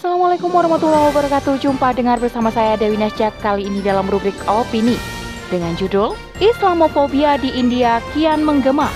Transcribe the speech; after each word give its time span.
Assalamualaikum 0.00 0.48
warahmatullahi 0.48 1.12
wabarakatuh. 1.12 1.60
Jumpa 1.60 1.92
dengar 1.92 2.16
bersama 2.16 2.48
saya 2.48 2.72
Dewi 2.72 2.96
Nasjak 2.96 3.36
Kali 3.44 3.68
ini 3.68 3.84
dalam 3.84 4.08
rubrik 4.08 4.32
Opini. 4.48 4.96
Dengan 5.52 5.76
judul 5.76 6.16
Islamofobia 6.40 7.36
di 7.36 7.52
India 7.52 8.00
kian 8.16 8.40
menggema. 8.40 8.88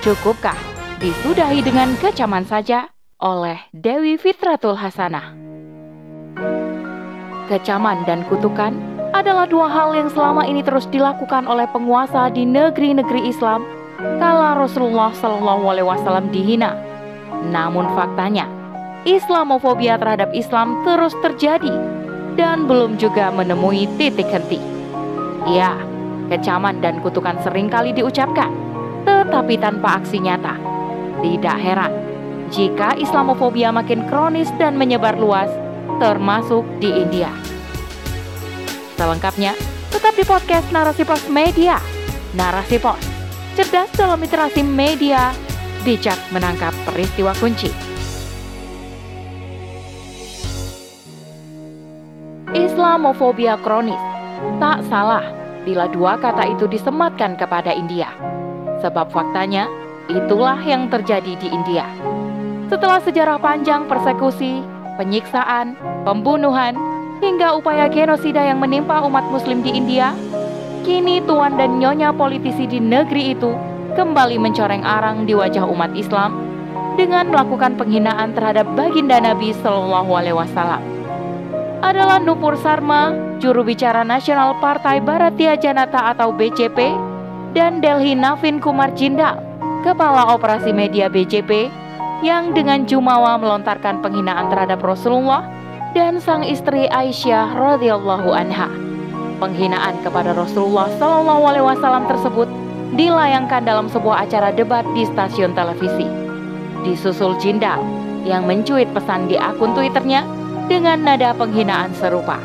Cukupkah 0.00 0.56
disudahi 1.04 1.60
dengan 1.60 1.92
kecaman 2.00 2.48
saja 2.48 2.88
oleh 3.20 3.60
Dewi 3.76 4.16
Fitratul 4.16 4.72
Hasanah? 4.80 5.36
Kecaman 7.52 8.08
dan 8.08 8.24
kutukan 8.32 8.72
adalah 9.12 9.44
dua 9.44 9.68
hal 9.68 9.92
yang 9.92 10.08
selama 10.08 10.48
ini 10.48 10.64
terus 10.64 10.88
dilakukan 10.88 11.44
oleh 11.44 11.68
penguasa 11.68 12.32
di 12.32 12.48
negeri-negeri 12.48 13.28
Islam 13.28 13.68
kala 14.16 14.56
Rasulullah 14.56 15.12
Shallallahu 15.12 15.68
Alaihi 15.68 15.84
Wasallam 15.92 16.32
dihina. 16.32 16.72
Namun 17.52 17.84
faktanya, 17.92 18.57
Islamofobia 19.06 19.94
terhadap 20.00 20.34
Islam 20.34 20.82
terus 20.82 21.14
terjadi 21.22 21.70
dan 22.34 22.66
belum 22.66 22.98
juga 22.98 23.30
menemui 23.30 23.86
titik 23.98 24.26
henti. 24.30 24.58
Ya, 25.46 25.78
kecaman 26.26 26.82
dan 26.82 26.98
kutukan 27.02 27.38
sering 27.46 27.70
kali 27.70 27.94
diucapkan, 27.94 28.50
tetapi 29.06 29.54
tanpa 29.58 30.02
aksi 30.02 30.18
nyata. 30.18 30.54
Tidak 31.18 31.58
heran 31.58 31.92
jika 32.48 32.96
Islamofobia 32.96 33.68
makin 33.68 34.08
kronis 34.08 34.48
dan 34.56 34.74
menyebar 34.80 35.14
luas, 35.20 35.50
termasuk 36.00 36.64
di 36.80 36.88
India. 36.88 37.28
Selengkapnya, 38.96 39.54
tetap 39.92 40.14
di 40.16 40.24
podcast 40.24 40.66
Narasi 40.72 41.04
Pos 41.04 41.22
Media. 41.30 41.78
Narasi 42.34 42.80
Pos, 42.80 43.00
cerdas 43.54 43.88
dalam 43.94 44.20
literasi 44.20 44.64
media, 44.64 45.32
bijak 45.84 46.18
menangkap 46.32 46.72
peristiwa 46.88 47.32
kunci. 47.36 47.97
Islamofobia 52.78 53.58
kronis. 53.58 53.98
Tak 54.62 54.86
salah 54.86 55.26
bila 55.66 55.90
dua 55.90 56.14
kata 56.14 56.46
itu 56.46 56.70
disematkan 56.70 57.34
kepada 57.34 57.74
India. 57.74 58.06
Sebab 58.78 59.10
faktanya, 59.10 59.66
itulah 60.06 60.62
yang 60.62 60.86
terjadi 60.86 61.34
di 61.42 61.50
India. 61.50 61.82
Setelah 62.70 63.02
sejarah 63.02 63.42
panjang 63.42 63.90
persekusi, 63.90 64.62
penyiksaan, 64.94 65.74
pembunuhan, 66.06 66.78
hingga 67.18 67.58
upaya 67.58 67.90
genosida 67.90 68.46
yang 68.46 68.62
menimpa 68.62 69.02
umat 69.02 69.26
muslim 69.26 69.58
di 69.58 69.74
India, 69.74 70.14
kini 70.86 71.18
tuan 71.26 71.58
dan 71.58 71.82
nyonya 71.82 72.14
politisi 72.14 72.70
di 72.70 72.78
negeri 72.78 73.34
itu 73.34 73.58
kembali 73.98 74.38
mencoreng 74.38 74.86
arang 74.86 75.26
di 75.26 75.34
wajah 75.34 75.66
umat 75.66 75.98
Islam 75.98 76.46
dengan 76.94 77.26
melakukan 77.26 77.74
penghinaan 77.74 78.38
terhadap 78.38 78.70
baginda 78.78 79.18
Nabi 79.18 79.50
Shallallahu 79.50 80.14
Alaihi 80.14 80.38
Wasallam 80.38 80.97
adalah 81.80 82.18
Nupur 82.18 82.58
Sarma, 82.58 83.14
juru 83.38 83.62
bicara 83.62 84.02
nasional 84.02 84.58
Partai 84.58 84.98
Baratia 84.98 85.54
Janata 85.54 86.10
atau 86.10 86.34
BJP, 86.34 86.94
dan 87.54 87.78
Delhi 87.78 88.18
Navin 88.18 88.58
Kumar 88.58 88.90
Jindal, 88.92 89.38
kepala 89.86 90.34
operasi 90.34 90.74
media 90.74 91.06
BJP, 91.06 91.70
yang 92.26 92.50
dengan 92.50 92.82
jumawa 92.82 93.38
melontarkan 93.38 94.02
penghinaan 94.02 94.50
terhadap 94.50 94.82
Rasulullah 94.82 95.46
dan 95.94 96.18
sang 96.18 96.42
istri 96.42 96.90
Aisyah 96.90 97.54
radhiyallahu 97.54 98.34
anha. 98.34 98.66
Penghinaan 99.38 100.02
kepada 100.02 100.34
Rasulullah 100.34 100.90
Shallallahu 100.98 101.42
alaihi 101.46 101.66
wasallam 101.66 102.10
tersebut 102.10 102.50
dilayangkan 102.98 103.62
dalam 103.62 103.86
sebuah 103.86 104.26
acara 104.26 104.50
debat 104.50 104.82
di 104.98 105.06
stasiun 105.06 105.54
televisi. 105.54 106.10
Disusul 106.82 107.38
Jindal 107.38 107.78
yang 108.26 108.50
mencuit 108.50 108.90
pesan 108.90 109.30
di 109.30 109.38
akun 109.38 109.78
Twitternya 109.78 110.26
dengan 110.68 111.00
nada 111.00 111.32
penghinaan 111.32 111.96
serupa. 111.96 112.36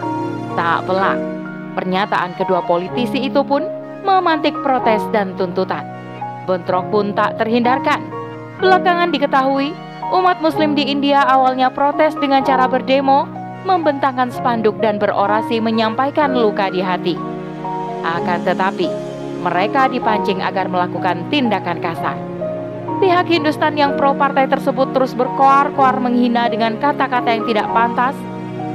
Tak 0.56 0.88
pelak, 0.88 1.20
pernyataan 1.76 2.34
kedua 2.40 2.64
politisi 2.64 3.28
itu 3.28 3.44
pun 3.44 3.68
memantik 4.08 4.56
protes 4.64 5.04
dan 5.12 5.36
tuntutan. 5.36 5.84
Bentrok 6.48 6.88
pun 6.90 7.12
tak 7.12 7.36
terhindarkan. 7.38 8.00
Belakangan 8.64 9.12
diketahui, 9.12 9.76
umat 10.16 10.40
muslim 10.40 10.72
di 10.74 10.88
India 10.88 11.24
awalnya 11.28 11.68
protes 11.68 12.16
dengan 12.20 12.44
cara 12.48 12.68
berdemo, 12.68 13.28
membentangkan 13.68 14.32
spanduk 14.32 14.80
dan 14.80 15.00
berorasi 15.00 15.60
menyampaikan 15.60 16.36
luka 16.36 16.72
di 16.72 16.80
hati. 16.84 17.16
Akan 18.04 18.44
tetapi, 18.44 18.88
mereka 19.44 19.92
dipancing 19.92 20.40
agar 20.44 20.68
melakukan 20.72 21.28
tindakan 21.28 21.80
kasar. 21.80 22.33
Pihak 23.04 23.28
Hindustan 23.28 23.76
yang 23.76 24.00
pro 24.00 24.16
partai 24.16 24.48
tersebut 24.48 24.96
terus 24.96 25.12
berkoar-koar 25.12 26.00
menghina 26.00 26.48
dengan 26.48 26.80
kata-kata 26.80 27.36
yang 27.36 27.44
tidak 27.44 27.68
pantas 27.76 28.16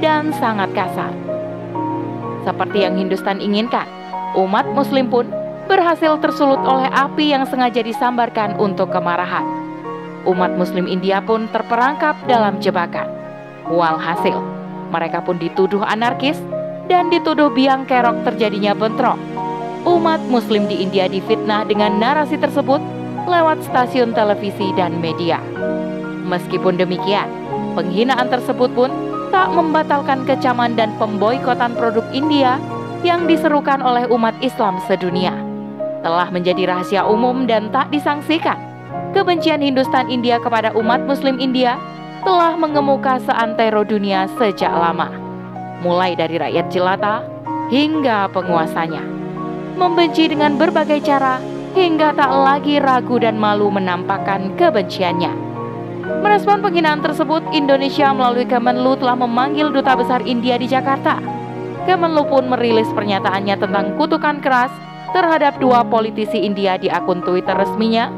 dan 0.04 0.36
sangat 0.36 0.68
kasar. 0.76 1.08
Seperti 2.44 2.84
yang 2.84 3.00
Hindustan 3.00 3.40
inginkan, 3.40 3.88
umat 4.36 4.68
muslim 4.76 5.08
pun 5.08 5.32
berhasil 5.64 6.20
tersulut 6.20 6.60
oleh 6.60 6.92
api 6.92 7.32
yang 7.32 7.48
sengaja 7.48 7.80
disambarkan 7.80 8.60
untuk 8.60 8.92
kemarahan. 8.92 9.48
Umat 10.28 10.60
muslim 10.60 10.84
India 10.84 11.24
pun 11.24 11.48
terperangkap 11.48 12.20
dalam 12.28 12.60
jebakan. 12.60 13.08
Walhasil, 13.72 14.36
mereka 14.92 15.24
pun 15.24 15.40
dituduh 15.40 15.80
anarkis 15.88 16.36
dan 16.92 17.08
dituduh 17.08 17.48
biang 17.48 17.88
kerok 17.88 18.28
terjadinya 18.28 18.76
bentrok. 18.76 19.16
Umat 19.88 20.20
muslim 20.28 20.68
di 20.68 20.84
India 20.84 21.08
difitnah 21.08 21.64
dengan 21.64 21.96
narasi 21.96 22.36
tersebut 22.36 22.97
lewat 23.28 23.60
stasiun 23.68 24.16
televisi 24.16 24.72
dan 24.74 24.98
media. 25.04 25.38
Meskipun 26.26 26.80
demikian, 26.80 27.28
penghinaan 27.76 28.32
tersebut 28.32 28.72
pun 28.72 28.90
tak 29.28 29.52
membatalkan 29.52 30.24
kecaman 30.24 30.74
dan 30.74 30.92
pemboikotan 30.96 31.76
produk 31.76 32.04
India 32.16 32.56
yang 33.04 33.28
diserukan 33.28 33.84
oleh 33.84 34.08
umat 34.10 34.34
Islam 34.40 34.80
sedunia. 34.88 35.36
Telah 36.00 36.32
menjadi 36.32 36.66
rahasia 36.66 37.04
umum 37.04 37.44
dan 37.44 37.68
tak 37.70 37.92
disangsikan. 37.92 38.56
Kebencian 39.12 39.60
Hindustan 39.60 40.08
India 40.08 40.40
kepada 40.40 40.72
umat 40.76 41.04
Muslim 41.04 41.36
India 41.38 41.76
telah 42.24 42.56
mengemuka 42.56 43.20
seantero 43.22 43.84
dunia 43.86 44.26
sejak 44.36 44.72
lama. 44.72 45.08
Mulai 45.84 46.18
dari 46.18 46.36
rakyat 46.40 46.66
jelata 46.72 47.22
hingga 47.70 48.26
penguasanya. 48.34 49.00
Membenci 49.78 50.26
dengan 50.26 50.58
berbagai 50.58 50.98
cara 51.06 51.38
hingga 51.78 52.10
tak 52.18 52.30
lagi 52.34 52.82
ragu 52.82 53.22
dan 53.22 53.38
malu 53.38 53.70
menampakkan 53.70 54.50
kebenciannya. 54.58 55.30
Merespon 56.18 56.58
penghinaan 56.58 56.98
tersebut, 56.98 57.46
Indonesia 57.54 58.10
melalui 58.10 58.42
Kemenlu 58.42 58.98
telah 58.98 59.14
memanggil 59.14 59.70
Duta 59.70 59.94
Besar 59.94 60.26
India 60.26 60.58
di 60.58 60.66
Jakarta. 60.66 61.22
Kemenlu 61.86 62.26
pun 62.26 62.50
merilis 62.50 62.90
pernyataannya 62.90 63.54
tentang 63.54 63.94
kutukan 63.94 64.42
keras 64.42 64.74
terhadap 65.14 65.56
dua 65.62 65.86
politisi 65.86 66.42
India 66.42 66.74
di 66.76 66.90
akun 66.90 67.22
Twitter 67.22 67.54
resminya 67.54 68.10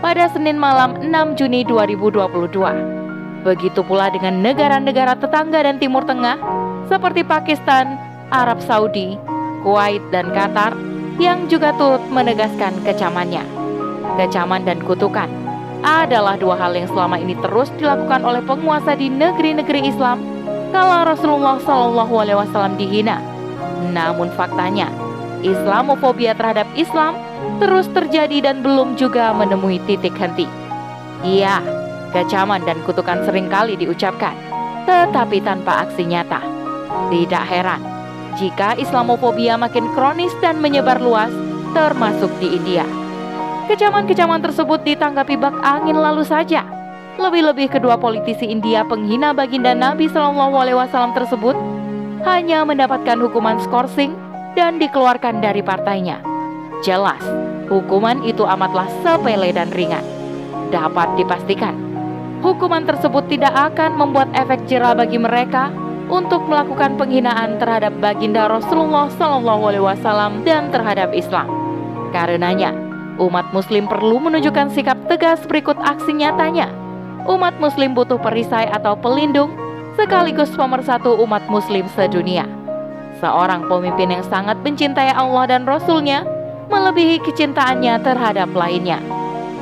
pada 0.00 0.26
Senin 0.32 0.56
malam 0.58 0.98
6 0.98 1.38
Juni 1.38 1.62
2022. 1.68 3.46
Begitu 3.46 3.80
pula 3.84 4.08
dengan 4.10 4.40
negara-negara 4.40 5.18
tetangga 5.18 5.62
dan 5.62 5.76
Timur 5.78 6.02
Tengah 6.02 6.38
seperti 6.90 7.22
Pakistan, 7.22 7.94
Arab 8.30 8.58
Saudi, 8.62 9.18
Kuwait, 9.62 10.02
dan 10.10 10.30
Qatar 10.34 10.74
yang 11.22 11.46
juga 11.46 11.70
turut 11.78 12.02
menegaskan 12.10 12.82
kecamannya. 12.82 13.46
Kecaman 14.18 14.66
dan 14.66 14.82
kutukan 14.82 15.30
adalah 15.86 16.34
dua 16.34 16.58
hal 16.58 16.74
yang 16.74 16.90
selama 16.90 17.14
ini 17.18 17.38
terus 17.38 17.70
dilakukan 17.78 18.26
oleh 18.26 18.42
penguasa 18.42 18.98
di 18.98 19.06
negeri-negeri 19.06 19.86
Islam 19.86 20.18
kala 20.74 21.06
Rasulullah 21.06 21.62
Shallallahu 21.62 22.14
Alaihi 22.18 22.38
Wasallam 22.42 22.74
dihina. 22.74 23.22
Namun 23.94 24.34
faktanya, 24.34 24.90
Islamofobia 25.46 26.34
terhadap 26.34 26.66
Islam 26.74 27.14
terus 27.62 27.86
terjadi 27.94 28.50
dan 28.50 28.66
belum 28.66 28.98
juga 28.98 29.30
menemui 29.30 29.78
titik 29.86 30.18
henti. 30.18 30.50
Iya, 31.22 31.62
kecaman 32.10 32.66
dan 32.66 32.82
kutukan 32.82 33.22
sering 33.22 33.46
kali 33.46 33.78
diucapkan, 33.78 34.34
tetapi 34.90 35.38
tanpa 35.42 35.86
aksi 35.86 36.02
nyata. 36.02 36.42
Tidak 37.10 37.44
heran 37.46 37.91
jika 38.40 38.78
Islamofobia 38.80 39.60
makin 39.60 39.88
kronis 39.92 40.32
dan 40.40 40.60
menyebar 40.60 41.00
luas, 41.00 41.32
termasuk 41.76 42.30
di 42.40 42.56
India. 42.56 42.84
Kecaman-kecaman 43.68 44.42
tersebut 44.42 44.84
ditanggapi 44.84 45.38
bak 45.38 45.56
angin 45.64 45.96
lalu 45.96 46.26
saja. 46.26 46.66
Lebih-lebih 47.20 47.72
kedua 47.72 48.00
politisi 48.00 48.48
India 48.48 48.84
penghina 48.88 49.36
baginda 49.36 49.76
Nabi 49.76 50.08
Shallallahu 50.08 50.56
Alaihi 50.56 50.78
Wasallam 50.80 51.12
tersebut 51.12 51.56
hanya 52.24 52.64
mendapatkan 52.64 53.20
hukuman 53.20 53.60
skorsing 53.60 54.16
dan 54.56 54.80
dikeluarkan 54.80 55.40
dari 55.44 55.60
partainya. 55.60 56.20
Jelas, 56.80 57.20
hukuman 57.68 58.24
itu 58.24 58.42
amatlah 58.44 58.88
sepele 59.04 59.52
dan 59.54 59.70
ringan. 59.72 60.04
Dapat 60.72 61.20
dipastikan, 61.20 61.76
hukuman 62.40 62.88
tersebut 62.88 63.28
tidak 63.28 63.52
akan 63.52 63.96
membuat 64.00 64.32
efek 64.32 64.64
jerah 64.66 64.96
bagi 64.96 65.20
mereka 65.20 65.68
untuk 66.12 66.44
melakukan 66.44 67.00
penghinaan 67.00 67.56
terhadap 67.56 67.96
baginda 67.96 68.44
Rasulullah 68.44 69.08
Shallallahu 69.16 69.72
Alaihi 69.72 69.84
Wasallam 69.88 70.44
dan 70.44 70.68
terhadap 70.68 71.08
Islam. 71.16 71.48
Karenanya, 72.12 72.76
umat 73.16 73.48
Muslim 73.56 73.88
perlu 73.88 74.20
menunjukkan 74.20 74.76
sikap 74.76 75.00
tegas 75.08 75.40
berikut 75.48 75.80
aksi 75.80 76.12
nyatanya. 76.12 76.68
Umat 77.24 77.56
Muslim 77.56 77.96
butuh 77.96 78.20
perisai 78.20 78.68
atau 78.68 78.92
pelindung 78.92 79.56
sekaligus 79.96 80.52
pemersatu 80.52 81.16
umat 81.24 81.44
muslim 81.52 81.84
sedunia. 81.92 82.48
Seorang 83.20 83.68
pemimpin 83.68 84.10
yang 84.10 84.24
sangat 84.26 84.58
mencintai 84.64 85.14
Allah 85.14 85.46
dan 85.46 85.62
Rasulnya, 85.68 86.26
melebihi 86.72 87.22
kecintaannya 87.22 88.00
terhadap 88.02 88.50
lainnya. 88.56 88.98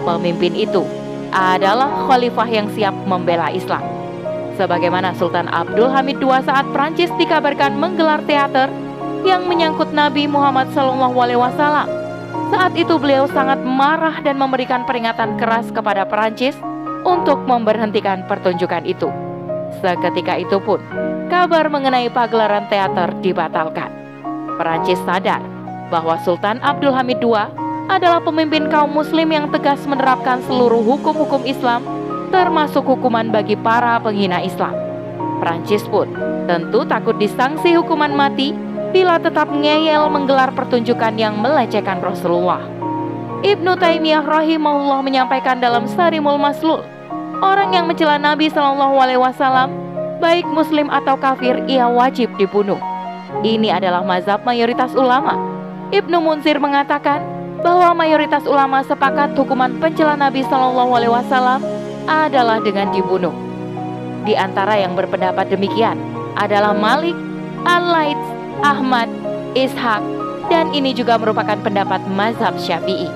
Pemimpin 0.07 0.57
itu 0.57 0.87
adalah 1.31 2.09
khalifah 2.09 2.49
yang 2.49 2.67
siap 2.73 2.95
membela 3.05 3.53
Islam. 3.53 3.90
Sebagaimana 4.61 5.17
Sultan 5.17 5.49
Abdul 5.49 5.89
Hamid 5.89 6.21
II 6.21 6.37
saat 6.45 6.69
Prancis 6.77 7.09
dikabarkan 7.17 7.81
menggelar 7.81 8.21
teater 8.29 8.69
yang 9.25 9.49
menyangkut 9.49 9.89
Nabi 9.97 10.29
Muhammad 10.29 10.69
SAW. 10.77 11.89
Saat 12.53 12.77
itu 12.77 13.01
beliau 13.01 13.25
sangat 13.25 13.57
marah 13.65 14.21
dan 14.21 14.37
memberikan 14.37 14.85
peringatan 14.85 15.41
keras 15.41 15.73
kepada 15.73 16.05
Perancis 16.05 16.53
untuk 17.09 17.41
memberhentikan 17.49 18.29
pertunjukan 18.29 18.85
itu. 18.85 19.09
Seketika 19.81 20.37
itu 20.37 20.61
pun, 20.61 20.77
kabar 21.33 21.73
mengenai 21.73 22.13
pagelaran 22.13 22.69
teater 22.69 23.17
dibatalkan. 23.25 23.89
Perancis 24.61 25.01
sadar 25.09 25.41
bahwa 25.89 26.21
Sultan 26.21 26.61
Abdul 26.61 26.93
Hamid 26.93 27.17
II 27.25 27.33
adalah 27.89 28.21
pemimpin 28.21 28.69
kaum 28.69 28.93
muslim 28.93 29.33
yang 29.33 29.49
tegas 29.49 29.81
menerapkan 29.89 30.45
seluruh 30.45 30.85
hukum-hukum 30.85 31.49
Islam, 31.49 31.81
termasuk 32.31 32.87
hukuman 32.87 33.29
bagi 33.29 33.59
para 33.59 33.99
penghina 34.01 34.41
Islam. 34.41 34.73
Perancis 35.43 35.85
pun 35.91 36.11
tentu 36.47 36.87
takut 36.87 37.17
disanksi 37.19 37.75
hukuman 37.75 38.13
mati 38.15 38.55
bila 38.91 39.19
tetap 39.23 39.51
ngeyel 39.51 40.11
menggelar 40.11 40.51
pertunjukan 40.55 41.15
yang 41.15 41.39
melecehkan 41.39 42.03
Rasulullah. 42.03 42.63
Ibnu 43.41 43.73
Taimiyah 43.79 44.27
rahimahullah 44.27 45.01
menyampaikan 45.01 45.63
dalam 45.63 45.89
Sarimul 45.89 46.37
Maslul, 46.37 46.85
orang 47.41 47.73
yang 47.73 47.89
mencela 47.89 48.21
Nabi 48.21 48.53
Shallallahu 48.53 49.01
alaihi 49.01 49.23
wasallam, 49.23 49.73
baik 50.21 50.45
muslim 50.45 50.93
atau 50.93 51.17
kafir, 51.17 51.57
ia 51.65 51.89
wajib 51.89 52.29
dibunuh. 52.37 52.77
Ini 53.41 53.81
adalah 53.81 54.05
mazhab 54.05 54.45
mayoritas 54.45 54.93
ulama. 54.93 55.41
Ibnu 55.89 56.21
Munsir 56.21 56.61
mengatakan 56.61 57.25
bahwa 57.65 57.97
mayoritas 57.97 58.45
ulama 58.45 58.85
sepakat 58.85 59.33
hukuman 59.33 59.73
pencela 59.81 60.21
Nabi 60.21 60.45
Shallallahu 60.45 60.93
alaihi 61.01 61.15
wasallam 61.15 61.80
adalah 62.11 62.59
dengan 62.59 62.91
dibunuh. 62.91 63.33
Di 64.27 64.35
antara 64.35 64.75
yang 64.77 64.99
berpendapat 64.99 65.49
demikian 65.49 65.97
adalah 66.35 66.75
Malik, 66.75 67.15
Al-Laits, 67.63 68.29
Ahmad, 68.67 69.07
Ishaq, 69.55 70.03
dan 70.51 70.75
ini 70.75 70.91
juga 70.91 71.17
merupakan 71.17 71.57
pendapat 71.63 72.03
mazhab 72.11 72.59
Syafi'i. 72.59 73.07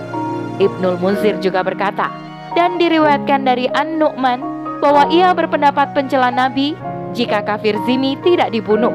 Ibnul 0.63 1.03
Munzir 1.03 1.35
juga 1.43 1.67
berkata, 1.67 2.09
dan 2.55 2.79
diriwayatkan 2.79 3.43
dari 3.43 3.67
An-Nu'man 3.75 4.39
bahwa 4.79 5.11
ia 5.11 5.35
berpendapat 5.35 5.91
pencela 5.91 6.31
Nabi 6.31 6.79
jika 7.11 7.43
kafir 7.43 7.75
zimi 7.83 8.15
tidak 8.23 8.55
dibunuh, 8.55 8.95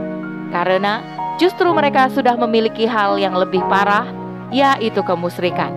karena 0.55 1.03
justru 1.35 1.67
mereka 1.75 2.07
sudah 2.07 2.39
memiliki 2.39 2.87
hal 2.87 3.19
yang 3.19 3.35
lebih 3.35 3.59
parah, 3.67 4.07
yaitu 4.49 5.03
kemusyrikan. 5.03 5.75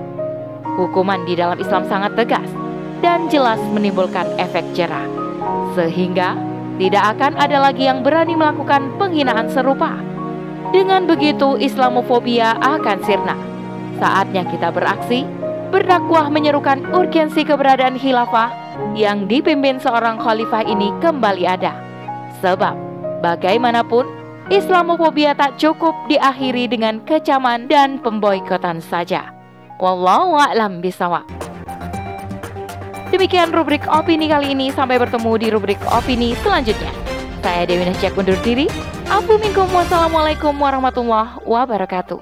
Hukuman 0.79 1.27
di 1.27 1.35
dalam 1.37 1.59
Islam 1.59 1.85
sangat 1.91 2.15
tegas 2.17 2.62
dan 3.03 3.27
jelas 3.29 3.59
menimbulkan 3.75 4.25
efek 4.39 4.65
jerah, 4.73 5.05
sehingga 5.75 6.39
tidak 6.79 7.19
akan 7.19 7.37
ada 7.37 7.59
lagi 7.59 7.91
yang 7.91 8.01
berani 8.01 8.39
melakukan 8.39 8.95
penghinaan 8.97 9.51
serupa. 9.51 9.99
Dengan 10.73 11.05
begitu, 11.05 11.61
Islamofobia 11.61 12.57
akan 12.63 12.99
sirna. 13.05 13.37
Saatnya 14.01 14.49
kita 14.49 14.73
beraksi 14.73 15.29
berdakwah 15.69 16.33
menyerukan 16.33 16.81
urgensi 16.97 17.45
keberadaan 17.45 18.01
khilafah 18.01 18.49
yang 18.97 19.29
dipimpin 19.29 19.77
seorang 19.83 20.17
khalifah 20.17 20.65
ini 20.65 20.95
kembali 21.05 21.45
ada. 21.45 21.77
Sebab, 22.41 22.75
bagaimanapun, 23.21 24.09
Islamofobia 24.49 25.37
tak 25.37 25.61
cukup 25.61 25.93
diakhiri 26.09 26.67
dengan 26.69 27.05
kecaman 27.05 27.69
dan 27.69 28.01
pemboikotan 28.01 28.81
saja. 28.81 29.29
Wallahu 29.81 30.41
a'lam 30.41 30.81
bisawab. 30.81 31.42
Demikian 33.23 33.55
rubrik 33.55 33.87
opini 33.87 34.27
kali 34.27 34.51
ini. 34.51 34.75
Sampai 34.75 34.99
bertemu 34.99 35.39
di 35.39 35.47
rubrik 35.55 35.79
opini 35.87 36.35
selanjutnya. 36.43 36.91
Saya 37.39 37.71
Dewi 37.71 37.87
Nasjak 37.87 38.19
undur 38.19 38.35
diri. 38.43 38.67
Afu 39.07 39.39
minkum 39.39 39.71
wassalamualaikum 39.71 40.51
warahmatullahi 40.59 41.39
wabarakatuh. 41.47 42.19